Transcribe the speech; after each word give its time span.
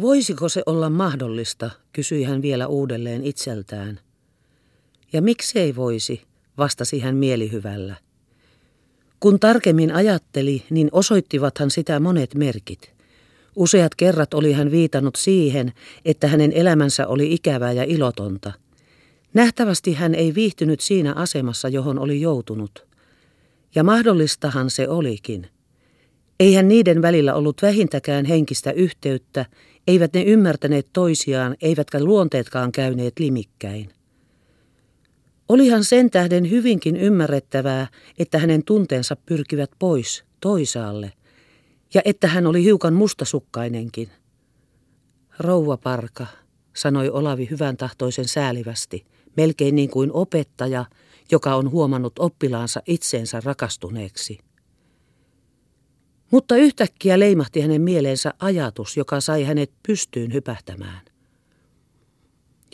Voisiko 0.00 0.48
se 0.48 0.62
olla 0.66 0.90
mahdollista, 0.90 1.70
kysyi 1.92 2.24
hän 2.24 2.42
vielä 2.42 2.66
uudelleen 2.66 3.24
itseltään. 3.24 4.00
Ja 5.12 5.22
miksei 5.22 5.76
voisi, 5.76 6.22
vastasi 6.58 6.98
hän 6.98 7.16
mielihyvällä. 7.16 7.94
Kun 9.20 9.40
tarkemmin 9.40 9.94
ajatteli, 9.94 10.62
niin 10.70 10.88
osoittivathan 10.92 11.70
sitä 11.70 12.00
monet 12.00 12.34
merkit. 12.34 12.92
Useat 13.56 13.94
kerrat 13.94 14.34
oli 14.34 14.52
hän 14.52 14.70
viitannut 14.70 15.16
siihen, 15.16 15.72
että 16.04 16.28
hänen 16.28 16.52
elämänsä 16.52 17.06
oli 17.06 17.32
ikävää 17.32 17.72
ja 17.72 17.84
ilotonta. 17.84 18.52
Nähtävästi 19.34 19.94
hän 19.94 20.14
ei 20.14 20.34
viihtynyt 20.34 20.80
siinä 20.80 21.12
asemassa, 21.12 21.68
johon 21.68 21.98
oli 21.98 22.20
joutunut. 22.20 22.86
Ja 23.74 23.84
mahdollistahan 23.84 24.70
se 24.70 24.88
olikin. 24.88 25.48
Eihän 26.40 26.68
niiden 26.68 27.02
välillä 27.02 27.34
ollut 27.34 27.62
vähintäkään 27.62 28.24
henkistä 28.24 28.72
yhteyttä, 28.72 29.46
eivät 29.86 30.12
ne 30.12 30.22
ymmärtäneet 30.22 30.88
toisiaan, 30.92 31.56
eivätkä 31.62 32.04
luonteetkaan 32.04 32.72
käyneet 32.72 33.18
limikkäin. 33.18 33.88
Olihan 35.48 35.84
sen 35.84 36.10
tähden 36.10 36.50
hyvinkin 36.50 36.96
ymmärrettävää, 36.96 37.86
että 38.18 38.38
hänen 38.38 38.64
tunteensa 38.64 39.16
pyrkivät 39.26 39.70
pois, 39.78 40.24
toisaalle, 40.40 41.12
ja 41.94 42.02
että 42.04 42.28
hän 42.28 42.46
oli 42.46 42.64
hiukan 42.64 42.94
mustasukkainenkin. 42.94 44.08
Rouva 45.38 45.76
Parka, 45.76 46.26
sanoi 46.76 47.10
Olavi 47.10 47.48
hyvän 47.50 47.76
tahtoisen 47.76 48.28
säälivästi, 48.28 49.04
melkein 49.36 49.74
niin 49.74 49.90
kuin 49.90 50.12
opettaja, 50.12 50.84
joka 51.30 51.54
on 51.54 51.70
huomannut 51.70 52.18
oppilaansa 52.18 52.82
itseensä 52.86 53.40
rakastuneeksi. 53.44 54.38
Mutta 56.30 56.56
yhtäkkiä 56.56 57.18
leimahti 57.18 57.60
hänen 57.60 57.82
mieleensä 57.82 58.34
ajatus, 58.38 58.96
joka 58.96 59.20
sai 59.20 59.44
hänet 59.44 59.70
pystyyn 59.86 60.32
hypähtämään. 60.32 61.00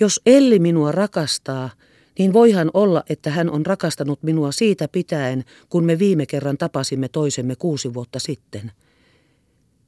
Jos 0.00 0.20
Elli 0.26 0.58
minua 0.58 0.92
rakastaa, 0.92 1.70
niin 2.18 2.32
voihan 2.32 2.70
olla, 2.74 3.02
että 3.08 3.30
hän 3.30 3.50
on 3.50 3.66
rakastanut 3.66 4.22
minua 4.22 4.52
siitä 4.52 4.88
pitäen, 4.88 5.44
kun 5.68 5.84
me 5.84 5.98
viime 5.98 6.26
kerran 6.26 6.58
tapasimme 6.58 7.08
toisemme 7.08 7.56
kuusi 7.56 7.94
vuotta 7.94 8.18
sitten. 8.18 8.72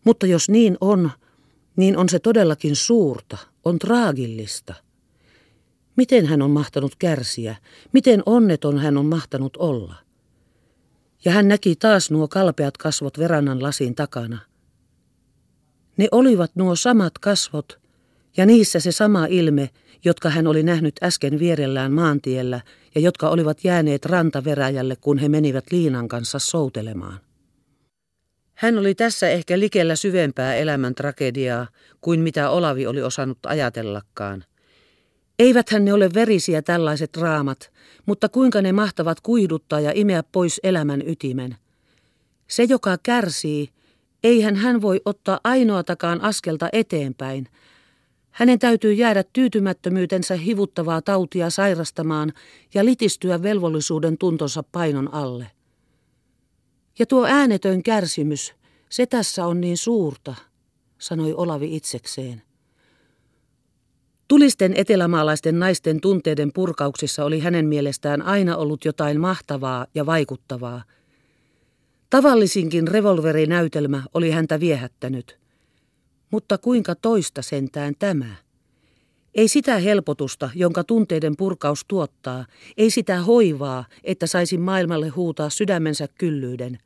Mutta 0.04 0.26
jos 0.26 0.48
niin 0.48 0.76
on, 0.80 1.10
niin 1.76 1.96
on 1.96 2.08
se 2.08 2.18
todellakin 2.18 2.76
suurta, 2.76 3.38
on 3.64 3.78
traagillista. 3.78 4.74
Miten 5.96 6.26
hän 6.26 6.42
on 6.42 6.50
mahtanut 6.50 6.96
kärsiä, 6.98 7.56
miten 7.92 8.22
onneton 8.26 8.78
hän 8.78 8.96
on 8.96 9.06
mahtanut 9.06 9.56
olla? 9.56 10.07
Ja 11.24 11.32
hän 11.32 11.48
näki 11.48 11.76
taas 11.76 12.10
nuo 12.10 12.28
kalpeat 12.28 12.76
kasvot 12.76 13.18
verannan 13.18 13.62
lasin 13.62 13.94
takana. 13.94 14.38
Ne 15.96 16.08
olivat 16.12 16.50
nuo 16.54 16.76
samat 16.76 17.18
kasvot, 17.18 17.78
ja 18.36 18.46
niissä 18.46 18.80
se 18.80 18.92
sama 18.92 19.26
ilme, 19.26 19.70
jotka 20.04 20.30
hän 20.30 20.46
oli 20.46 20.62
nähnyt 20.62 20.94
äsken 21.02 21.38
vierellään 21.38 21.92
maantiellä 21.92 22.60
ja 22.94 23.00
jotka 23.00 23.28
olivat 23.28 23.64
jääneet 23.64 24.04
rantaveräjälle, 24.04 24.96
kun 24.96 25.18
he 25.18 25.28
menivät 25.28 25.64
Liinan 25.70 26.08
kanssa 26.08 26.38
soutelemaan. 26.38 27.20
Hän 28.54 28.78
oli 28.78 28.94
tässä 28.94 29.28
ehkä 29.28 29.58
likellä 29.58 29.96
syvempää 29.96 30.54
elämän 30.54 30.94
tragediaa 30.94 31.66
kuin 32.00 32.20
mitä 32.20 32.50
Olavi 32.50 32.86
oli 32.86 33.02
osannut 33.02 33.38
ajatellakaan. 33.46 34.44
Eiväthän 35.38 35.84
ne 35.84 35.92
ole 35.92 36.10
verisiä 36.14 36.62
tällaiset 36.62 37.16
raamat, 37.16 37.72
mutta 38.08 38.28
kuinka 38.28 38.62
ne 38.62 38.72
mahtavat 38.72 39.20
kuiduttaa 39.20 39.80
ja 39.80 39.92
imeä 39.94 40.22
pois 40.22 40.60
elämän 40.62 41.02
ytimen. 41.06 41.56
Se, 42.46 42.64
joka 42.64 42.98
kärsii, 43.02 43.68
eihän 44.24 44.56
hän 44.56 44.82
voi 44.82 45.00
ottaa 45.04 45.40
ainoatakaan 45.44 46.20
askelta 46.20 46.68
eteenpäin– 46.72 47.48
hänen 48.38 48.58
täytyy 48.58 48.92
jäädä 48.92 49.24
tyytymättömyytensä 49.32 50.34
hivuttavaa 50.36 51.02
tautia 51.02 51.50
sairastamaan 51.50 52.32
ja 52.74 52.84
litistyä 52.84 53.42
velvollisuuden 53.42 54.18
tuntonsa 54.18 54.62
painon 54.62 55.14
alle. 55.14 55.50
Ja 56.98 57.06
tuo 57.06 57.26
äänetön 57.26 57.82
kärsimys, 57.82 58.54
se 58.88 59.06
tässä 59.06 59.46
on 59.46 59.60
niin 59.60 59.76
suurta, 59.76 60.34
sanoi 60.98 61.34
Olavi 61.34 61.76
itsekseen. 61.76 62.42
Tulisten 64.28 64.72
etelämaalaisten 64.76 65.58
naisten 65.58 66.00
tunteiden 66.00 66.52
purkauksissa 66.52 67.24
oli 67.24 67.40
hänen 67.40 67.66
mielestään 67.66 68.22
aina 68.22 68.56
ollut 68.56 68.84
jotain 68.84 69.20
mahtavaa 69.20 69.86
ja 69.94 70.06
vaikuttavaa. 70.06 70.82
Tavallisinkin 72.10 72.88
revolverinäytelmä 72.88 74.02
oli 74.14 74.30
häntä 74.30 74.60
viehättänyt– 74.60 75.38
mutta 76.30 76.58
kuinka 76.58 76.94
toista 76.94 77.42
sentään 77.42 77.94
tämä? 77.98 78.34
Ei 79.34 79.48
sitä 79.48 79.78
helpotusta, 79.78 80.50
jonka 80.54 80.84
tunteiden 80.84 81.36
purkaus 81.36 81.84
tuottaa, 81.88 82.46
ei 82.76 82.90
sitä 82.90 83.20
hoivaa, 83.22 83.84
että 84.04 84.26
saisi 84.26 84.58
maailmalle 84.58 85.08
huutaa 85.08 85.50
sydämensä 85.50 86.08
kyllyyden. 86.18 86.78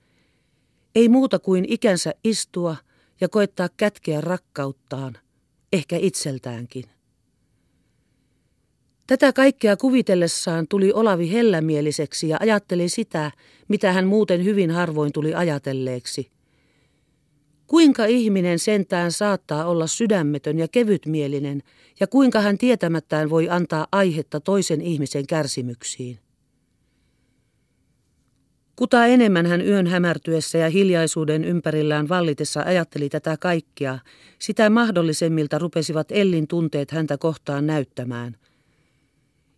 Ei 0.94 1.08
muuta 1.08 1.38
kuin 1.38 1.64
ikänsä 1.68 2.14
istua 2.24 2.76
ja 3.20 3.28
koettaa 3.28 3.68
kätkeä 3.76 4.20
rakkauttaan, 4.20 5.18
ehkä 5.72 5.96
itseltäänkin. 5.96 6.84
Tätä 9.06 9.32
kaikkea 9.32 9.76
kuvitellessaan 9.76 10.68
tuli 10.68 10.92
Olavi 10.92 11.32
hellämieliseksi 11.32 12.28
ja 12.28 12.36
ajatteli 12.40 12.88
sitä, 12.88 13.30
mitä 13.68 13.92
hän 13.92 14.06
muuten 14.06 14.44
hyvin 14.44 14.70
harvoin 14.70 15.12
tuli 15.12 15.34
ajatelleeksi– 15.34 16.30
Kuinka 17.72 18.04
ihminen 18.04 18.58
sentään 18.58 19.12
saattaa 19.12 19.64
olla 19.64 19.86
sydämetön 19.86 20.58
ja 20.58 20.68
kevytmielinen, 20.68 21.62
ja 22.00 22.06
kuinka 22.06 22.40
hän 22.40 22.58
tietämättään 22.58 23.30
voi 23.30 23.48
antaa 23.48 23.86
aihetta 23.92 24.40
toisen 24.40 24.80
ihmisen 24.80 25.26
kärsimyksiin? 25.26 26.18
Kuta 28.76 29.06
enemmän 29.06 29.46
hän 29.46 29.66
yön 29.66 29.86
hämärtyessä 29.86 30.58
ja 30.58 30.70
hiljaisuuden 30.70 31.44
ympärillään 31.44 32.08
vallitessa 32.08 32.62
ajatteli 32.62 33.08
tätä 33.08 33.36
kaikkea, 33.36 33.98
sitä 34.38 34.70
mahdollisemmilta 34.70 35.58
rupesivat 35.58 36.06
Ellin 36.10 36.48
tunteet 36.48 36.90
häntä 36.90 37.18
kohtaan 37.18 37.66
näyttämään. 37.66 38.36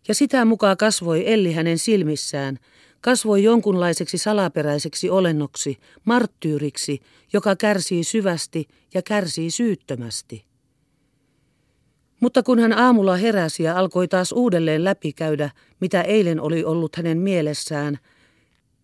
Ja 0.08 0.14
sitä 0.14 0.44
mukaan 0.44 0.76
kasvoi 0.76 1.32
Elli 1.32 1.52
hänen 1.52 1.78
silmissään– 1.78 2.58
kasvoi 3.04 3.42
jonkunlaiseksi 3.42 4.18
salaperäiseksi 4.18 5.10
olennoksi, 5.10 5.78
marttyyriksi, 6.04 7.00
joka 7.32 7.56
kärsii 7.56 8.04
syvästi 8.04 8.68
ja 8.94 9.02
kärsii 9.02 9.50
syyttömästi. 9.50 10.44
Mutta 12.20 12.42
kun 12.42 12.58
hän 12.58 12.72
aamulla 12.72 13.16
heräsi 13.16 13.62
ja 13.62 13.78
alkoi 13.78 14.08
taas 14.08 14.32
uudelleen 14.32 14.84
läpikäydä, 14.84 15.50
mitä 15.80 16.02
eilen 16.02 16.40
oli 16.40 16.64
ollut 16.64 16.96
hänen 16.96 17.18
mielessään, 17.18 17.98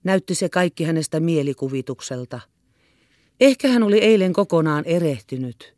näytti 0.04 0.34
se 0.34 0.48
kaikki 0.48 0.84
hänestä 0.84 1.20
mielikuvitukselta. 1.20 2.40
Ehkä 3.40 3.68
hän 3.68 3.82
oli 3.82 3.98
eilen 3.98 4.32
kokonaan 4.32 4.84
erehtynyt. 4.84 5.74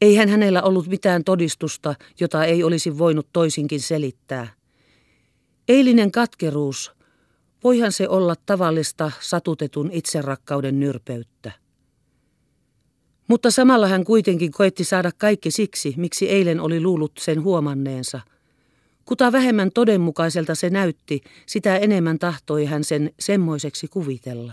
Eihän 0.00 0.28
hänellä 0.28 0.62
ollut 0.62 0.86
mitään 0.86 1.24
todistusta, 1.24 1.94
jota 2.20 2.44
ei 2.44 2.64
olisi 2.64 2.98
voinut 2.98 3.28
toisinkin 3.32 3.80
selittää. 3.80 4.55
Eilinen 5.68 6.12
katkeruus, 6.12 6.96
Voihan 7.64 7.92
se 7.92 8.08
olla 8.08 8.34
tavallista 8.46 9.12
satutetun 9.20 9.90
itserakkauden 9.92 10.80
nyrpeyttä. 10.80 11.52
Mutta 13.28 13.50
samalla 13.50 13.88
hän 13.88 14.04
kuitenkin 14.04 14.52
koetti 14.52 14.84
saada 14.84 15.10
kaikki 15.18 15.50
siksi, 15.50 15.94
miksi 15.96 16.28
eilen 16.28 16.60
oli 16.60 16.80
luullut 16.80 17.12
sen 17.18 17.42
huomanneensa. 17.42 18.20
Kuta 19.04 19.32
vähemmän 19.32 19.70
todenmukaiselta 19.74 20.54
se 20.54 20.70
näytti, 20.70 21.20
sitä 21.46 21.76
enemmän 21.76 22.18
tahtoi 22.18 22.64
hän 22.64 22.84
sen 22.84 23.10
semmoiseksi 23.20 23.88
kuvitella. 23.88 24.52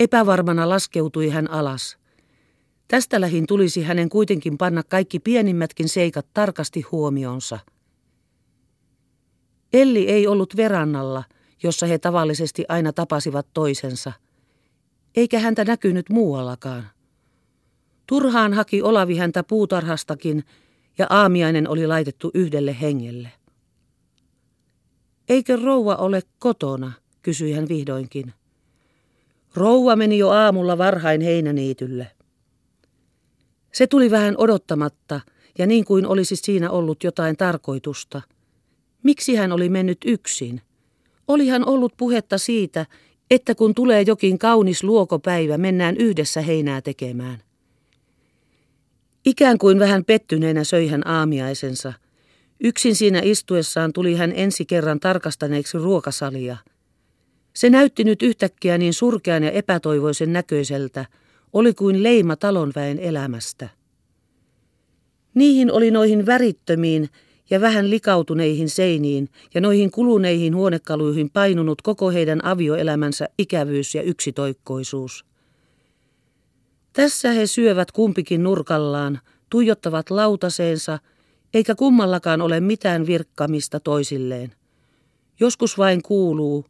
Epävarmana 0.00 0.68
laskeutui 0.68 1.28
hän 1.28 1.50
alas. 1.50 1.98
Tästä 2.88 3.20
lähin 3.20 3.46
tulisi 3.46 3.82
hänen 3.82 4.08
kuitenkin 4.08 4.58
panna 4.58 4.82
kaikki 4.82 5.20
pienimmätkin 5.20 5.88
seikat 5.88 6.26
tarkasti 6.34 6.80
huomionsa– 6.80 7.58
Elli 9.72 10.08
ei 10.08 10.26
ollut 10.26 10.56
verannalla, 10.56 11.24
jossa 11.62 11.86
he 11.86 11.98
tavallisesti 11.98 12.64
aina 12.68 12.92
tapasivat 12.92 13.46
toisensa, 13.54 14.12
eikä 15.16 15.38
häntä 15.38 15.64
näkynyt 15.64 16.10
muuallakaan. 16.10 16.88
Turhaan 18.06 18.54
haki 18.54 18.82
Olavi 18.82 19.16
häntä 19.16 19.42
puutarhastakin, 19.42 20.44
ja 20.98 21.06
aamiainen 21.10 21.68
oli 21.68 21.86
laitettu 21.86 22.30
yhdelle 22.34 22.80
hengelle. 22.80 23.32
Eikö 25.28 25.56
rouva 25.56 25.94
ole 25.94 26.22
kotona, 26.38 26.92
kysyi 27.22 27.52
hän 27.52 27.68
vihdoinkin. 27.68 28.32
Rouva 29.54 29.96
meni 29.96 30.18
jo 30.18 30.28
aamulla 30.28 30.78
varhain 30.78 31.20
heinäniitylle. 31.20 32.10
Se 33.72 33.86
tuli 33.86 34.10
vähän 34.10 34.34
odottamatta, 34.38 35.20
ja 35.58 35.66
niin 35.66 35.84
kuin 35.84 36.06
olisi 36.06 36.36
siinä 36.36 36.70
ollut 36.70 37.04
jotain 37.04 37.36
tarkoitusta– 37.36 38.22
Miksi 39.08 39.34
hän 39.34 39.52
oli 39.52 39.68
mennyt 39.68 39.98
yksin? 40.04 40.60
Olihan 41.28 41.68
ollut 41.68 41.96
puhetta 41.96 42.38
siitä, 42.38 42.86
että 43.30 43.54
kun 43.54 43.74
tulee 43.74 44.02
jokin 44.02 44.38
kaunis 44.38 44.84
luokopäivä, 44.84 45.58
mennään 45.58 45.96
yhdessä 45.96 46.40
heinää 46.40 46.80
tekemään. 46.80 47.42
Ikään 49.24 49.58
kuin 49.58 49.78
vähän 49.78 50.04
pettyneenä 50.04 50.64
söi 50.64 50.88
hän 50.88 51.06
aamiaisensa. 51.06 51.92
Yksin 52.60 52.96
siinä 52.96 53.20
istuessaan 53.24 53.92
tuli 53.92 54.14
hän 54.14 54.32
ensi 54.36 54.66
kerran 54.66 55.00
tarkastaneeksi 55.00 55.78
ruokasalia. 55.78 56.56
Se 57.54 57.70
näytti 57.70 58.04
nyt 58.04 58.22
yhtäkkiä 58.22 58.78
niin 58.78 58.94
surkean 58.94 59.42
ja 59.42 59.50
epätoivoisen 59.50 60.32
näköiseltä, 60.32 61.04
oli 61.52 61.74
kuin 61.74 62.02
leima 62.02 62.36
talonväen 62.36 62.98
elämästä. 62.98 63.68
Niihin 65.34 65.72
oli 65.72 65.90
noihin 65.90 66.26
värittömiin 66.26 67.08
ja 67.50 67.60
vähän 67.60 67.90
likautuneihin 67.90 68.68
seiniin 68.68 69.28
ja 69.54 69.60
noihin 69.60 69.90
kuluneihin 69.90 70.56
huonekaluihin 70.56 71.30
painunut 71.30 71.82
koko 71.82 72.10
heidän 72.10 72.44
avioelämänsä 72.44 73.28
ikävyys 73.38 73.94
ja 73.94 74.02
yksitoikkoisuus. 74.02 75.24
Tässä 76.92 77.32
he 77.32 77.46
syövät 77.46 77.92
kumpikin 77.92 78.42
nurkallaan, 78.42 79.20
tuijottavat 79.50 80.10
lautaseensa, 80.10 80.98
eikä 81.54 81.74
kummallakaan 81.74 82.40
ole 82.40 82.60
mitään 82.60 83.06
virkkamista 83.06 83.80
toisilleen. 83.80 84.52
Joskus 85.40 85.78
vain 85.78 86.02
kuuluu, 86.02 86.64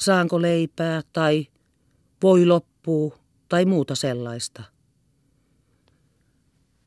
saanko 0.00 0.42
leipää 0.42 1.02
tai 1.12 1.46
voi 2.22 2.46
loppuu 2.46 3.14
tai 3.48 3.64
muuta 3.64 3.94
sellaista. 3.94 4.62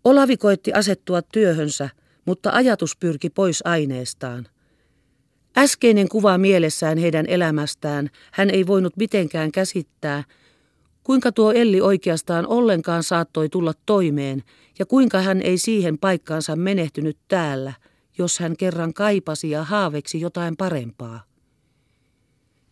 Olavi 0.03 0.37
koitti 0.37 0.73
asettua 0.73 1.21
työhönsä, 1.21 1.89
mutta 2.25 2.49
ajatus 2.53 2.97
pyrki 2.97 3.29
pois 3.29 3.61
aineestaan. 3.65 4.47
Äskeinen 5.57 6.09
kuva 6.09 6.37
mielessään 6.37 6.97
heidän 6.97 7.25
elämästään 7.25 8.09
hän 8.31 8.49
ei 8.49 8.67
voinut 8.67 8.97
mitenkään 8.97 9.51
käsittää, 9.51 10.23
kuinka 11.03 11.31
tuo 11.31 11.51
Elli 11.51 11.81
oikeastaan 11.81 12.47
ollenkaan 12.47 13.03
saattoi 13.03 13.49
tulla 13.49 13.73
toimeen 13.85 14.43
ja 14.79 14.85
kuinka 14.85 15.21
hän 15.21 15.41
ei 15.41 15.57
siihen 15.57 15.97
paikkaansa 15.97 16.55
menehtynyt 16.55 17.17
täällä, 17.27 17.73
jos 18.17 18.39
hän 18.39 18.57
kerran 18.57 18.93
kaipasi 18.93 19.49
ja 19.49 19.63
haaveksi 19.63 20.21
jotain 20.21 20.57
parempaa. 20.57 21.23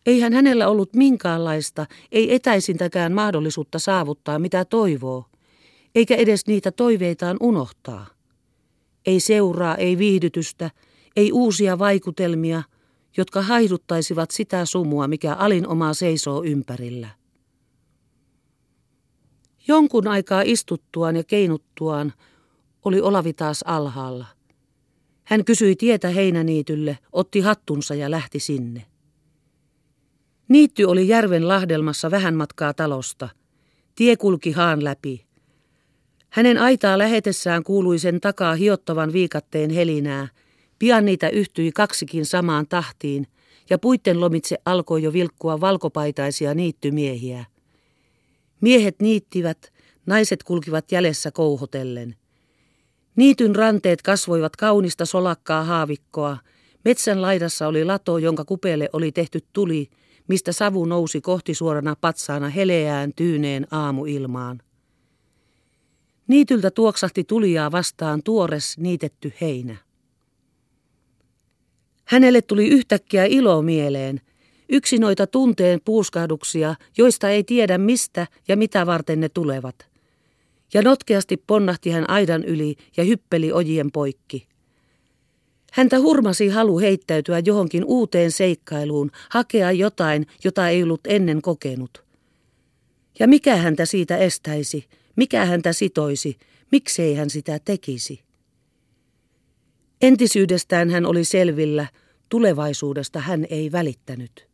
Eihän 0.06 0.32
hänellä 0.32 0.68
ollut 0.68 0.94
minkäänlaista, 0.94 1.86
ei 2.12 2.34
etäisintäkään 2.34 3.12
mahdollisuutta 3.12 3.78
saavuttaa 3.78 4.38
mitä 4.38 4.64
toivoo, 4.64 5.24
eikä 5.94 6.14
edes 6.16 6.46
niitä 6.46 6.72
toiveitaan 6.72 7.36
unohtaa. 7.40 8.06
Ei 9.06 9.20
seuraa, 9.20 9.76
ei 9.76 9.98
viihdytystä, 9.98 10.70
ei 11.16 11.32
uusia 11.32 11.78
vaikutelmia, 11.78 12.62
jotka 13.16 13.42
haiduttaisivat 13.42 14.30
sitä 14.30 14.64
sumua, 14.64 15.08
mikä 15.08 15.34
alin 15.34 15.68
oma 15.68 15.94
seisoo 15.94 16.42
ympärillä. 16.44 17.08
Jonkun 19.68 20.08
aikaa 20.08 20.42
istuttuaan 20.44 21.16
ja 21.16 21.24
keinuttuaan 21.24 22.12
oli 22.84 23.00
Olavi 23.00 23.32
taas 23.32 23.62
alhaalla. 23.62 24.26
Hän 25.24 25.44
kysyi 25.44 25.76
tietä 25.76 26.08
heinäniitylle, 26.08 26.98
otti 27.12 27.40
hattunsa 27.40 27.94
ja 27.94 28.10
lähti 28.10 28.40
sinne. 28.40 28.86
Niitty 30.48 30.84
oli 30.84 31.08
järven 31.08 31.48
lahdelmassa 31.48 32.10
vähän 32.10 32.34
matkaa 32.34 32.74
talosta. 32.74 33.28
Tie 33.94 34.16
kulki 34.16 34.52
haan 34.52 34.84
läpi. 34.84 35.26
Hänen 36.32 36.58
aitaa 36.58 36.98
lähetessään 36.98 37.62
kuului 37.62 37.98
sen 37.98 38.20
takaa 38.20 38.54
hiottavan 38.54 39.12
viikatteen 39.12 39.70
helinää. 39.70 40.28
Pian 40.78 41.04
niitä 41.04 41.28
yhtyi 41.28 41.72
kaksikin 41.72 42.26
samaan 42.26 42.66
tahtiin, 42.68 43.26
ja 43.70 43.78
puitten 43.78 44.20
lomitse 44.20 44.56
alkoi 44.64 45.02
jo 45.02 45.12
vilkkua 45.12 45.60
valkopaitaisia 45.60 46.54
niittymiehiä. 46.54 47.44
Miehet 48.60 49.00
niittivät, 49.00 49.72
naiset 50.06 50.42
kulkivat 50.42 50.92
jäljessä 50.92 51.30
kouhotellen. 51.30 52.16
Niityn 53.16 53.56
ranteet 53.56 54.02
kasvoivat 54.02 54.56
kaunista 54.56 55.06
solakkaa 55.06 55.64
haavikkoa. 55.64 56.38
Metsän 56.84 57.22
laidassa 57.22 57.66
oli 57.66 57.84
lato, 57.84 58.18
jonka 58.18 58.44
kupeelle 58.44 58.88
oli 58.92 59.12
tehty 59.12 59.40
tuli, 59.52 59.88
mistä 60.28 60.52
savu 60.52 60.84
nousi 60.84 61.20
kohti 61.20 61.54
suorana 61.54 61.96
patsaana 62.00 62.48
heleään 62.48 63.12
tyyneen 63.16 63.66
aamuilmaan. 63.70 64.62
Niityltä 66.32 66.70
tuoksahti 66.70 67.24
tulijaa 67.24 67.72
vastaan 67.72 68.22
tuores 68.22 68.78
niitetty 68.78 69.32
heinä. 69.40 69.76
Hänelle 72.04 72.42
tuli 72.42 72.68
yhtäkkiä 72.68 73.24
ilo 73.24 73.62
mieleen, 73.62 74.20
yksi 74.68 74.98
noita 74.98 75.26
tunteen 75.26 75.80
puuskahduksia, 75.84 76.74
joista 76.98 77.30
ei 77.30 77.44
tiedä 77.44 77.78
mistä 77.78 78.26
ja 78.48 78.56
mitä 78.56 78.86
varten 78.86 79.20
ne 79.20 79.28
tulevat. 79.28 79.86
Ja 80.74 80.82
notkeasti 80.82 81.36
ponnahti 81.36 81.90
hän 81.90 82.10
aidan 82.10 82.44
yli 82.44 82.76
ja 82.96 83.04
hyppeli 83.04 83.52
ojien 83.52 83.92
poikki. 83.92 84.46
Häntä 85.72 86.00
hurmasi 86.00 86.48
halu 86.48 86.78
heittäytyä 86.78 87.38
johonkin 87.38 87.84
uuteen 87.84 88.30
seikkailuun, 88.30 89.10
hakea 89.30 89.72
jotain, 89.72 90.26
jota 90.44 90.68
ei 90.68 90.82
ollut 90.82 91.00
ennen 91.08 91.42
kokenut. 91.42 92.04
Ja 93.18 93.28
mikä 93.28 93.56
häntä 93.56 93.86
siitä 93.86 94.16
estäisi, 94.16 94.88
mikä 95.16 95.44
häntä 95.44 95.72
sitoisi, 95.72 96.38
miksei 96.72 97.14
hän 97.14 97.30
sitä 97.30 97.58
tekisi? 97.64 98.22
Entisyydestään 100.02 100.90
hän 100.90 101.06
oli 101.06 101.24
selvillä, 101.24 101.86
tulevaisuudesta 102.28 103.20
hän 103.20 103.46
ei 103.50 103.72
välittänyt. 103.72 104.48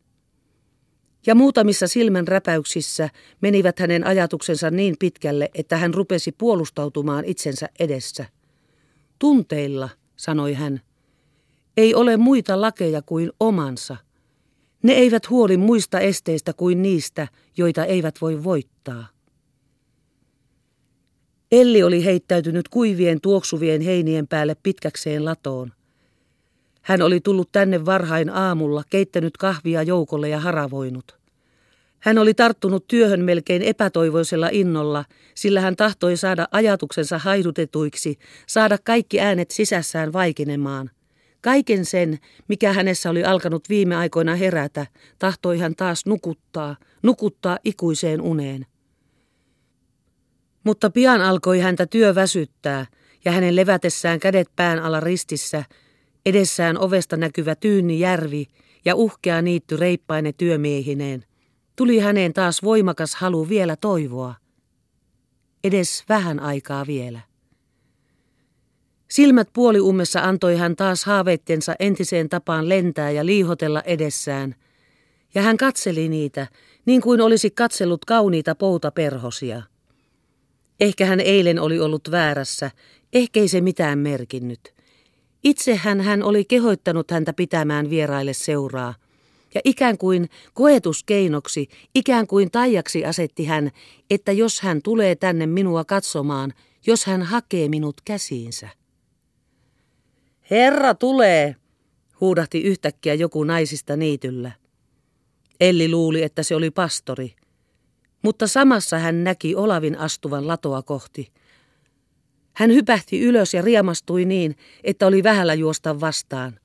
Ja 1.27 1.35
muutamissa 1.35 1.87
silmän 1.87 2.27
räpäyksissä 2.27 3.09
menivät 3.41 3.79
hänen 3.79 4.07
ajatuksensa 4.07 4.71
niin 4.71 4.95
pitkälle, 4.99 5.49
että 5.53 5.77
hän 5.77 5.93
rupesi 5.93 6.31
puolustautumaan 6.31 7.25
itsensä 7.25 7.69
edessä. 7.79 8.25
Tunteilla, 9.19 9.89
sanoi 10.15 10.53
hän, 10.53 10.81
ei 11.77 11.95
ole 11.95 12.17
muita 12.17 12.61
lakeja 12.61 13.01
kuin 13.01 13.31
omansa. 13.39 13.97
Ne 14.83 14.93
eivät 14.93 15.29
huoli 15.29 15.57
muista 15.57 15.99
esteistä 15.99 16.53
kuin 16.53 16.81
niistä, 16.81 17.27
joita 17.57 17.85
eivät 17.85 18.15
voi 18.21 18.43
voittaa. 18.43 19.07
Elli 21.51 21.83
oli 21.83 22.05
heittäytynyt 22.05 22.69
kuivien 22.69 23.21
tuoksuvien 23.21 23.81
heinien 23.81 24.27
päälle 24.27 24.55
pitkäkseen 24.63 25.25
latoon. 25.25 25.73
Hän 26.81 27.01
oli 27.01 27.19
tullut 27.19 27.51
tänne 27.51 27.85
varhain 27.85 28.29
aamulla, 28.29 28.83
keittänyt 28.89 29.37
kahvia 29.37 29.83
joukolle 29.83 30.29
ja 30.29 30.39
haravoinut. 30.39 31.19
Hän 31.99 32.17
oli 32.17 32.33
tarttunut 32.33 32.87
työhön 32.87 33.23
melkein 33.23 33.61
epätoivoisella 33.61 34.49
innolla, 34.51 35.05
sillä 35.35 35.61
hän 35.61 35.75
tahtoi 35.75 36.17
saada 36.17 36.47
ajatuksensa 36.51 37.17
haidutetuiksi, 37.17 38.19
saada 38.47 38.77
kaikki 38.83 39.19
äänet 39.19 39.51
sisässään 39.51 40.13
vaikinemaan– 40.13 40.89
Kaiken 41.41 41.85
sen, 41.85 42.19
mikä 42.47 42.73
hänessä 42.73 43.09
oli 43.09 43.23
alkanut 43.23 43.69
viime 43.69 43.95
aikoina 43.95 44.35
herätä, 44.35 44.87
tahtoi 45.19 45.59
hän 45.59 45.75
taas 45.75 46.05
nukuttaa, 46.05 46.75
nukuttaa 47.03 47.59
ikuiseen 47.63 48.21
uneen. 48.21 48.65
Mutta 50.63 50.89
pian 50.89 51.21
alkoi 51.21 51.59
häntä 51.59 51.85
työ 51.85 52.15
väsyttää, 52.15 52.85
ja 53.25 53.31
hänen 53.31 53.55
levätessään 53.55 54.19
kädet 54.19 54.47
pään 54.55 54.79
alla 54.79 54.99
ristissä, 54.99 55.63
edessään 56.25 56.77
ovesta 56.77 57.17
näkyvä 57.17 57.55
tyynni 57.55 57.99
järvi 57.99 58.45
ja 58.85 58.95
uhkea 58.95 59.41
niitty 59.41 59.77
reippaine 59.77 60.33
työmiehineen, 60.33 61.25
tuli 61.75 61.99
häneen 61.99 62.33
taas 62.33 62.63
voimakas 62.63 63.15
halu 63.15 63.49
vielä 63.49 63.75
toivoa. 63.75 64.35
Edes 65.63 66.03
vähän 66.09 66.39
aikaa 66.39 66.87
vielä. 66.87 67.19
Silmät 69.09 69.49
puoliummessa 69.53 70.19
antoi 70.19 70.55
hän 70.55 70.75
taas 70.75 71.05
haaveittensa 71.05 71.75
entiseen 71.79 72.29
tapaan 72.29 72.69
lentää 72.69 73.11
ja 73.11 73.25
liihotella 73.25 73.81
edessään. 73.81 74.55
Ja 75.35 75.41
hän 75.41 75.57
katseli 75.57 76.09
niitä, 76.09 76.47
niin 76.85 77.01
kuin 77.01 77.21
olisi 77.21 77.51
katsellut 77.51 78.05
kauniita 78.05 78.55
poutaperhosia. 78.55 79.61
Ehkä 80.79 81.05
hän 81.05 81.19
eilen 81.19 81.59
oli 81.59 81.79
ollut 81.79 82.11
väärässä, 82.11 82.71
ehkei 83.13 83.47
se 83.47 83.61
mitään 83.61 83.99
merkinnyt. 83.99 84.73
Itsehän 85.43 86.01
hän 86.01 86.23
oli 86.23 86.45
kehoittanut 86.45 87.11
häntä 87.11 87.33
pitämään 87.33 87.89
vieraille 87.89 88.33
seuraa. 88.33 88.93
Ja 89.55 89.61
ikään 89.65 89.97
kuin 89.97 90.29
koetuskeinoksi, 90.53 91.69
ikään 91.95 92.27
kuin 92.27 92.51
taijaksi 92.51 93.05
asetti 93.05 93.45
hän, 93.45 93.71
että 94.09 94.31
jos 94.31 94.61
hän 94.61 94.81
tulee 94.81 95.15
tänne 95.15 95.45
minua 95.45 95.85
katsomaan, 95.85 96.53
jos 96.85 97.05
hän 97.05 97.21
hakee 97.21 97.69
minut 97.69 98.01
käsiinsä. 98.05 98.69
Herra 100.51 100.93
tulee, 100.93 101.55
huudahti 102.21 102.61
yhtäkkiä 102.61 103.13
joku 103.13 103.43
naisista 103.43 103.95
niityllä. 103.95 104.51
Elli 105.59 105.89
luuli, 105.91 106.23
että 106.23 106.43
se 106.43 106.55
oli 106.55 106.71
pastori, 106.71 107.35
mutta 108.21 108.47
samassa 108.47 108.99
hän 108.99 109.23
näki 109.23 109.55
Olavin 109.55 109.99
astuvan 109.99 110.47
latoa 110.47 110.81
kohti. 110.81 111.31
Hän 112.53 112.71
hypähti 112.71 113.21
ylös 113.21 113.53
ja 113.53 113.61
riemastui 113.61 114.25
niin, 114.25 114.55
että 114.83 115.07
oli 115.07 115.23
vähällä 115.23 115.53
juosta 115.53 115.99
vastaan. 115.99 116.59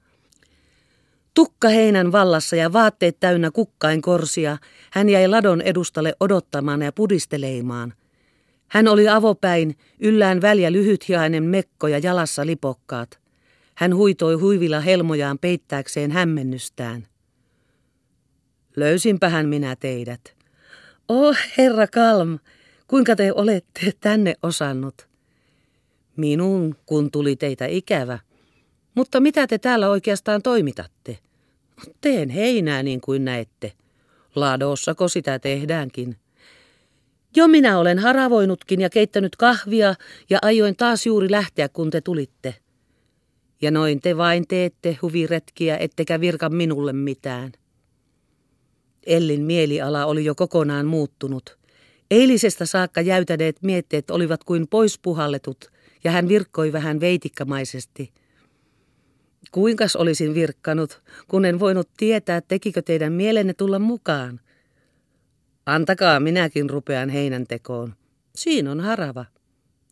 Tukka 1.34 1.68
heinän 1.68 2.12
vallassa 2.12 2.56
ja 2.56 2.72
vaatteet 2.72 3.20
täynnä 3.20 3.50
kukkain 3.50 4.02
korsia, 4.02 4.58
hän 4.90 5.08
jäi 5.08 5.28
ladon 5.28 5.60
edustalle 5.60 6.14
odottamaan 6.20 6.82
ja 6.82 6.92
pudisteleimaan. 6.92 7.94
Hän 8.68 8.88
oli 8.88 9.08
avopäin, 9.08 9.76
yllään 10.00 10.40
väliä 10.40 10.72
lyhythiainen 10.72 11.44
mekko 11.44 11.88
ja 11.88 11.98
jalassa 11.98 12.46
lipokkaat. 12.46 13.20
Hän 13.74 13.96
huitoi 13.96 14.34
huivilla 14.34 14.80
helmojaan 14.80 15.38
peittääkseen 15.38 16.10
hämmennystään. 16.10 17.06
Löysinpähän 18.76 19.48
minä 19.48 19.76
teidät. 19.76 20.33
Oh, 21.08 21.36
herra 21.58 21.86
Kalm, 21.86 22.38
kuinka 22.88 23.16
te 23.16 23.32
olette 23.32 23.92
tänne 24.00 24.34
osannut? 24.42 25.08
Minun, 26.16 26.76
kun 26.86 27.10
tuli 27.10 27.36
teitä 27.36 27.66
ikävä. 27.66 28.18
Mutta 28.94 29.20
mitä 29.20 29.46
te 29.46 29.58
täällä 29.58 29.88
oikeastaan 29.88 30.42
toimitatte? 30.42 31.18
Teen 32.00 32.28
heinää 32.28 32.82
niin 32.82 33.00
kuin 33.00 33.24
näette. 33.24 33.72
Ladossako 34.34 35.08
sitä 35.08 35.38
tehdäänkin? 35.38 36.16
Jo 37.36 37.48
minä 37.48 37.78
olen 37.78 37.98
haravoinutkin 37.98 38.80
ja 38.80 38.90
keittänyt 38.90 39.36
kahvia 39.36 39.94
ja 40.30 40.38
ajoin 40.42 40.76
taas 40.76 41.06
juuri 41.06 41.30
lähteä, 41.30 41.68
kun 41.68 41.90
te 41.90 42.00
tulitte. 42.00 42.54
Ja 43.62 43.70
noin 43.70 44.00
te 44.00 44.16
vain 44.16 44.48
teette 44.48 44.98
huviretkiä, 45.02 45.76
ettekä 45.76 46.20
virka 46.20 46.48
minulle 46.48 46.92
mitään. 46.92 47.52
Ellin 49.06 49.40
mieliala 49.40 50.06
oli 50.06 50.24
jo 50.24 50.34
kokonaan 50.34 50.86
muuttunut. 50.86 51.58
Eilisestä 52.10 52.66
saakka 52.66 53.00
jäytäneet 53.00 53.56
mietteet 53.62 54.10
olivat 54.10 54.44
kuin 54.44 54.68
poispuhalletut, 54.68 55.70
ja 56.04 56.10
hän 56.10 56.28
virkkoi 56.28 56.72
vähän 56.72 57.00
veitikkamaisesti. 57.00 58.12
Kuinkas 59.52 59.96
olisin 59.96 60.34
virkkanut, 60.34 61.02
kun 61.28 61.44
en 61.44 61.60
voinut 61.60 61.88
tietää, 61.96 62.40
tekikö 62.40 62.82
teidän 62.82 63.12
mielenne 63.12 63.54
tulla 63.54 63.78
mukaan? 63.78 64.40
Antakaa 65.66 66.20
minäkin 66.20 66.70
rupean 66.70 67.08
heinän 67.08 67.46
tekoon. 67.46 67.94
Siinä 68.36 68.70
on 68.70 68.80
harava. 68.80 69.24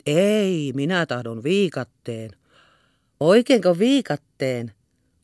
Ei, 0.07 0.73
minä 0.75 1.07
tahdon 1.07 1.43
viikatteen. 1.43 2.31
Oikeinko 3.21 3.79
viikatteen? 3.79 4.73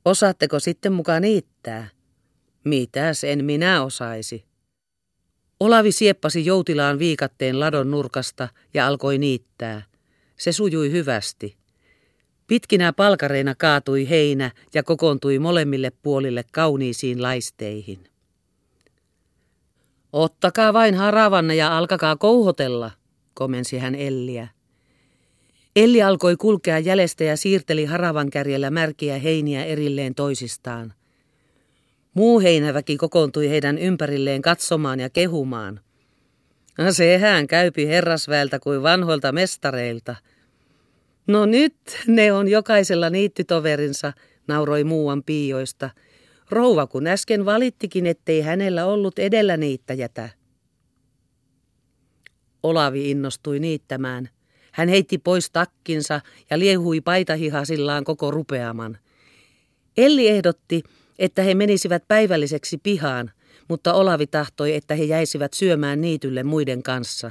Osaatteko 0.05 0.61
sitten 0.61 0.93
mukaan 0.93 1.23
niittää? 1.23 1.89
Mitäs 2.69 3.25
en 3.25 3.45
minä 3.45 3.83
osaisi? 3.83 4.45
Olavi 5.61 5.93
sieppasi 5.93 6.47
joutilaan 6.47 6.99
viikatteen 6.99 7.61
ladon 7.61 7.91
nurkasta 7.91 8.49
ja 8.75 8.87
alkoi 8.87 9.19
niittää. 9.19 9.83
Se 10.37 10.53
sujui 10.53 10.91
hyvästi. 10.91 11.57
Pitkinä 12.47 12.93
palkareina 12.93 13.55
kaatui 13.55 14.09
heinä 14.09 14.51
ja 14.75 14.83
kokoontui 14.83 15.39
molemmille 15.39 15.93
puolille 16.03 16.45
kauniisiin 16.53 17.23
laisteihin. 17.23 18.05
Ottakaa 20.13 20.73
vain 20.73 20.95
haravanne 20.95 21.55
ja 21.55 21.79
alkakaa 21.79 22.17
kouhotella, 22.17 22.91
komensi 23.35 23.79
hän 23.79 23.95
Elliä. 23.95 24.49
Elli 25.77 26.03
alkoi 26.03 26.37
kulkea 26.37 26.79
jäljestä 26.79 27.25
ja 27.25 27.37
siirteli 27.37 27.85
haravan 27.85 28.31
kärjellä 28.31 28.71
märkiä 28.71 29.19
heiniä 29.19 29.65
erilleen 29.65 30.15
toisistaan. 30.15 30.98
Muu 32.19 32.41
heinäväki 32.41 32.97
kokoontui 32.97 33.51
heidän 33.51 33.79
ympärilleen 33.79 34.43
katsomaan 34.43 35.01
ja 35.01 35.11
kehumaan. 35.11 35.81
No 36.79 36.93
sehän 36.93 37.47
käypi 37.47 37.87
herrasväeltä 37.87 38.59
kuin 38.59 38.83
vanhoilta 38.83 39.33
mestareilta. 39.33 40.17
No 41.27 41.47
nyt 41.47 41.77
ne 42.07 42.33
on 42.33 42.49
jokaisella 42.49 43.11
niittytoverinsa, 43.11 44.13
nauroi 44.49 44.85
muuan 44.85 45.23
piioista. 45.23 45.91
Rouva 46.51 46.87
kun 46.87 47.07
äsken 47.07 47.45
valittikin, 47.45 48.07
ettei 48.07 48.41
hänellä 48.41 48.87
ollut 48.87 49.19
edellä 49.19 49.57
niittäjätä. 49.57 50.29
Olavi 52.63 53.11
innostui 53.11 53.59
niittämään. 53.59 54.29
Hän 54.73 54.89
heitti 54.89 55.19
pois 55.19 55.51
takkinsa 55.51 56.21
ja 56.51 56.59
liehui 56.59 57.01
paitahihasillaan 57.01 58.05
koko 58.05 58.31
rupeaman. 58.31 58.99
Elli 59.97 60.29
ehdotti, 60.29 60.83
että 61.19 61.43
he 61.43 61.55
menisivät 61.55 62.05
päivälliseksi 62.09 62.79
pihaan, 62.79 63.31
mutta 63.69 63.95
Olavi 63.95 64.27
tahtoi, 64.27 64.75
että 64.75 64.95
he 64.95 65.05
jäisivät 65.05 65.53
syömään 65.53 66.01
niitylle 66.01 66.43
muiden 66.43 66.83
kanssa. 66.83 67.31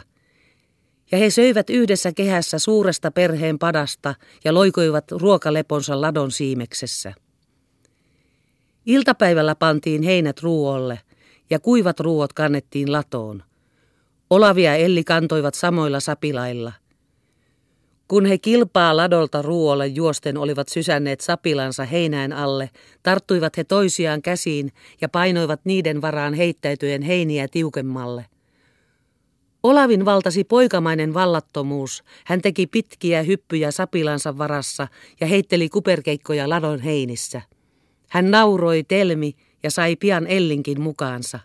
Ja 1.12 1.17
he 1.17 1.29
söivät 1.29 1.70
yhdessä 1.70 2.12
kehässä 2.12 2.60
suuresta 2.60 3.12
perheen 3.12 3.60
padasta 3.60 4.15
ja 4.46 4.53
loikoivat 4.53 5.12
ruokaleponsa 5.12 6.01
ladon 6.01 6.32
siimeksessä. 6.32 7.13
Iltapäivällä 8.86 9.56
pantiin 9.56 10.03
heinät 10.03 10.41
ruuolle 10.44 11.00
ja 11.50 11.60
kuivat 11.60 12.00
ruuot 12.00 12.34
kannettiin 12.34 12.91
latoon. 12.91 13.44
Olavi 14.29 14.63
ja 14.63 14.75
Elli 14.75 15.03
kantoivat 15.03 15.53
samoilla 15.53 16.00
sapilailla– 16.00 16.74
kun 18.07 18.25
he 18.25 18.37
kilpaa 18.37 18.97
ladolta 18.97 19.41
ruoalle 19.41 19.87
juosten 19.87 20.37
olivat 20.37 20.67
sysänneet 20.67 21.21
sapilansa 21.21 21.85
heinään 21.85 22.33
alle, 22.33 22.69
tarttuivat 23.03 23.57
he 23.57 23.63
toisiaan 23.63 24.21
käsiin 24.21 24.71
ja 25.01 25.09
painoivat 25.09 25.59
niiden 25.63 26.01
varaan 26.01 26.33
heittäytyen 26.33 27.01
heiniä 27.01 27.47
tiukemmalle. 27.51 28.25
Olavin 29.63 30.05
valtasi 30.05 30.43
poikamainen 30.43 31.13
vallattomuus. 31.13 32.03
Hän 32.25 32.41
teki 32.41 32.67
pitkiä 32.67 33.23
hyppyjä 33.23 33.71
sapilansa 33.71 34.37
varassa 34.37 34.87
ja 35.19 35.27
heitteli 35.27 35.69
kuperkeikkoja 35.69 36.49
ladon 36.49 36.79
heinissä. 36.79 37.41
Hän 38.09 38.31
nauroi 38.31 38.83
telmi 38.83 39.35
ja 39.63 39.71
sai 39.71 39.95
pian 39.95 40.27
Ellinkin 40.27 40.81
mukaansa. 40.81 41.39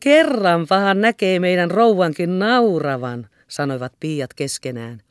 Kerranpahan 0.00 1.00
näkee 1.00 1.38
meidän 1.38 1.70
rouvankin 1.70 2.38
nauravan, 2.38 3.28
sanoivat 3.48 3.92
piiat 4.00 4.34
keskenään. 4.34 5.05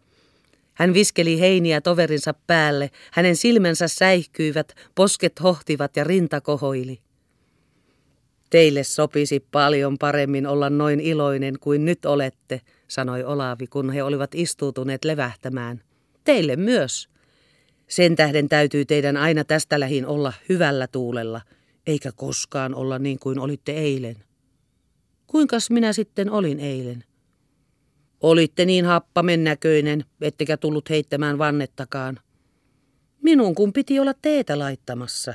Hän 0.76 0.94
viskeli 0.94 1.40
heiniä 1.40 1.82
toverinsa 1.82 2.34
päälle, 2.48 2.90
hänen 3.12 3.36
silmänsä 3.36 3.88
säihkyivät, 3.88 4.76
posket 4.96 5.44
hohtivat 5.44 5.96
ja 5.96 6.04
rinta 6.04 6.42
kohoili. 6.42 7.00
Teille 8.50 8.84
sopisi 8.84 9.46
paljon 9.52 9.98
paremmin 9.98 10.48
olla 10.48 10.70
noin 10.70 11.00
iloinen 11.00 11.60
kuin 11.60 11.86
nyt 11.86 12.06
olette, 12.06 12.62
sanoi 12.88 13.24
Olavi, 13.24 13.68
kun 13.68 13.90
he 13.90 14.04
olivat 14.04 14.36
istuutuneet 14.36 15.06
levähtämään. 15.06 15.82
Teille 16.24 16.56
myös. 16.56 17.10
Sen 17.88 18.16
tähden 18.16 18.50
täytyy 18.50 18.86
teidän 18.86 19.18
aina 19.18 19.44
tästä 19.44 19.80
lähin 19.80 20.06
olla 20.06 20.34
hyvällä 20.50 20.88
tuulella, 20.88 21.42
eikä 21.88 22.12
koskaan 22.12 22.76
olla 22.76 23.00
niin 23.00 23.20
kuin 23.20 23.40
olitte 23.40 23.72
eilen. 23.72 24.16
Kuinkas 25.28 25.70
minä 25.70 25.94
sitten 25.94 26.32
olin 26.32 26.60
eilen? 26.60 27.04
Olitte 28.26 28.66
niin 28.66 28.86
happamen 28.86 29.44
näköinen, 29.44 30.06
ettekä 30.22 30.58
tullut 30.58 30.90
heittämään 30.90 31.38
vannettakaan. 31.38 32.20
Minun 33.22 33.56
kun 33.56 33.74
piti 33.74 34.00
olla 34.00 34.14
teetä 34.22 34.60
laittamassa. 34.60 35.34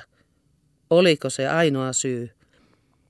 Oliko 0.90 1.30
se 1.30 1.48
ainoa 1.48 1.92
syy? 1.92 2.30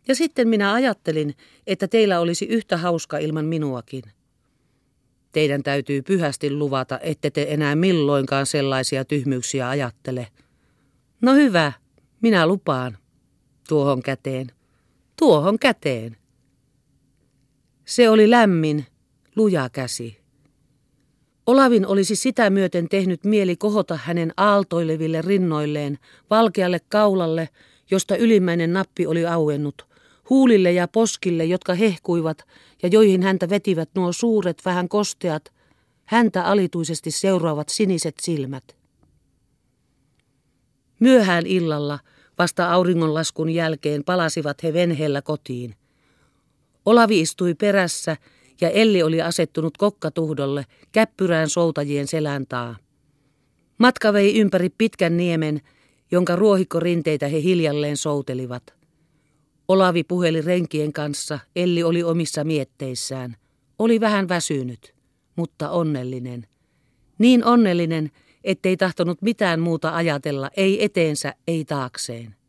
Ja 0.08 0.14
sitten 0.14 0.48
minä 0.48 0.72
ajattelin, 0.72 1.34
että 1.66 1.88
teillä 1.88 2.20
olisi 2.20 2.44
yhtä 2.44 2.76
hauska 2.76 3.18
ilman 3.18 3.44
minuakin. 3.44 4.02
Teidän 5.32 5.62
täytyy 5.62 6.02
pyhästi 6.02 6.50
luvata, 6.52 6.98
ette 6.98 7.30
te 7.30 7.46
enää 7.48 7.76
milloinkaan 7.76 8.46
sellaisia 8.46 9.04
tyhmyyksiä 9.04 9.68
ajattele. 9.68 10.28
No 11.20 11.34
hyvä, 11.34 11.72
minä 12.20 12.46
lupaan. 12.46 12.98
Tuohon 13.68 14.02
käteen. 14.02 14.46
Tuohon 15.18 15.58
käteen. 15.58 16.16
Se 17.84 18.08
oli 18.08 18.30
lämmin, 18.30 18.86
luja 19.36 19.68
käsi. 19.72 20.20
Olavin 21.46 21.86
olisi 21.86 22.16
sitä 22.16 22.50
myöten 22.50 22.88
tehnyt 22.88 23.24
mieli 23.24 23.56
kohota 23.56 23.98
hänen 24.04 24.32
aaltoileville 24.36 25.22
rinnoilleen, 25.22 25.98
valkealle 26.30 26.80
kaulalle, 26.88 27.48
josta 27.90 28.16
ylimmäinen 28.16 28.72
nappi 28.72 29.06
oli 29.06 29.26
auennut, 29.26 29.86
huulille 30.30 30.72
ja 30.72 30.88
poskille, 30.88 31.44
jotka 31.44 31.74
hehkuivat 31.74 32.42
ja 32.82 32.88
joihin 32.88 33.22
häntä 33.22 33.48
vetivät 33.48 33.90
nuo 33.94 34.12
suuret, 34.12 34.62
vähän 34.64 34.88
kosteat, 34.88 35.52
häntä 36.04 36.44
alituisesti 36.44 37.10
seuraavat 37.10 37.68
siniset 37.68 38.14
silmät. 38.22 38.76
Myöhään 41.00 41.46
illalla, 41.46 41.98
vasta 42.38 42.72
auringonlaskun 42.72 43.50
jälkeen, 43.50 44.04
palasivat 44.04 44.62
he 44.62 44.72
venheellä 44.72 45.22
kotiin. 45.22 45.74
Olavi 46.86 47.20
istui 47.20 47.54
perässä 47.54 48.16
ja 48.60 48.70
Elli 48.70 49.02
oli 49.02 49.22
asettunut 49.22 49.76
kokkatuhdolle 49.76 50.66
käppyrään 50.92 51.48
soutajien 51.48 52.06
selän 52.06 52.46
taa. 52.46 52.76
Matka 53.78 54.12
vei 54.12 54.38
ympäri 54.38 54.68
pitkän 54.78 55.16
niemen, 55.16 55.60
jonka 56.10 56.36
ruohikkorinteitä 56.36 57.28
he 57.28 57.42
hiljalleen 57.42 57.96
soutelivat. 57.96 58.74
Olavi 59.68 60.04
puheli 60.04 60.40
renkien 60.40 60.92
kanssa, 60.92 61.38
Elli 61.56 61.82
oli 61.82 62.02
omissa 62.02 62.44
mietteissään. 62.44 63.36
Oli 63.78 64.00
vähän 64.00 64.28
väsynyt, 64.28 64.94
mutta 65.36 65.70
onnellinen. 65.70 66.46
Niin 67.18 67.44
onnellinen, 67.44 68.10
ettei 68.44 68.76
tahtonut 68.76 69.22
mitään 69.22 69.60
muuta 69.60 69.96
ajatella, 69.96 70.50
ei 70.56 70.84
eteensä, 70.84 71.34
ei 71.48 71.64
taakseen. 71.64 72.39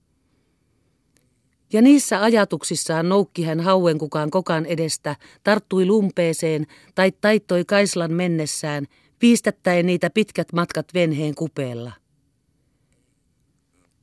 Ja 1.74 1.82
niissä 1.82 2.24
ajatuksissaan 2.24 3.10
noukki 3.10 3.44
hän 3.44 3.60
hauenkukaan 3.60 4.30
kokan 4.30 4.66
edestä, 4.66 5.16
tarttui 5.44 5.86
lumpeeseen 5.86 6.68
tai 6.96 7.12
taittoi 7.22 7.66
Kaislan 7.66 8.14
mennessään, 8.14 8.86
viistättäen 9.22 9.86
niitä 9.86 10.10
pitkät 10.10 10.54
matkat 10.54 10.94
venheen 10.94 11.36
kupeella. 11.36 11.92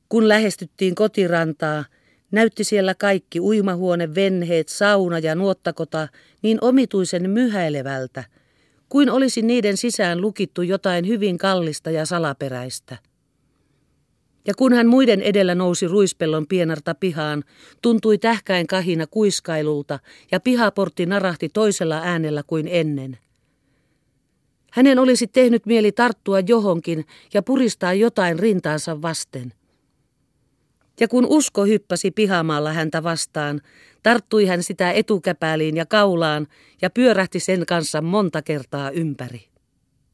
Kun 0.09 0.27
lähestyttiin 0.27 0.95
kotirantaa, 0.95 1.85
näytti 2.31 2.63
siellä 2.63 2.95
kaikki 2.95 3.39
uimahuone, 3.39 4.15
venheet, 4.15 4.69
sauna 4.69 5.19
ja 5.19 5.35
nuottakota 5.35 6.07
niin 6.41 6.57
omituisen 6.61 7.29
myhäilevältä, 7.29 8.23
kuin 8.89 9.09
olisi 9.09 9.41
niiden 9.41 9.77
sisään 9.77 10.21
lukittu 10.21 10.61
jotain 10.61 11.07
hyvin 11.07 11.37
kallista 11.37 11.91
ja 11.91 12.05
salaperäistä. 12.05 13.08
Ja 14.47 14.53
kun 14.57 14.73
hän 14.73 14.87
muiden 14.87 15.21
edellä 15.21 15.55
nousi 15.55 15.87
ruispellon 15.87 16.47
pienarta 16.47 16.95
pihaan, 16.95 17.43
tuntui 17.81 18.17
tähkäin 18.17 18.67
kahina 18.67 19.07
kuiskailulta 19.07 19.99
ja 20.31 20.39
pihaportti 20.39 21.05
narahti 21.05 21.49
toisella 21.49 22.01
äänellä 22.03 22.43
kuin 22.47 22.67
ennen. 22.67 23.17
Hänen 24.71 24.99
olisi 24.99 25.27
tehnyt 25.27 25.65
mieli 25.65 25.91
tarttua 25.91 26.39
johonkin 26.39 27.05
ja 27.33 27.43
puristaa 27.43 27.93
jotain 27.93 28.39
rintaansa 28.39 29.01
vasten. 29.01 29.53
Ja 30.99 31.07
kun 31.07 31.25
usko 31.25 31.65
hyppäsi 31.65 32.11
pihamaalla 32.11 32.73
häntä 32.73 33.03
vastaan, 33.03 33.61
tarttui 34.03 34.45
hän 34.45 34.63
sitä 34.63 34.91
etukäpääliin 34.91 35.77
ja 35.77 35.85
kaulaan 35.85 36.47
ja 36.81 36.89
pyörähti 36.89 37.39
sen 37.39 37.65
kanssa 37.65 38.01
monta 38.01 38.41
kertaa 38.41 38.91
ympäri. 38.91 39.48